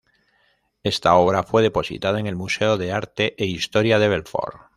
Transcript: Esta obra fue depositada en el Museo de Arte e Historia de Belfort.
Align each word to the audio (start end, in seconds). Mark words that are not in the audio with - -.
Esta 0.81 1.13
obra 1.13 1.43
fue 1.43 1.61
depositada 1.61 2.19
en 2.19 2.25
el 2.25 2.35
Museo 2.35 2.79
de 2.79 2.91
Arte 2.91 3.35
e 3.37 3.45
Historia 3.45 3.99
de 3.99 4.07
Belfort. 4.07 4.59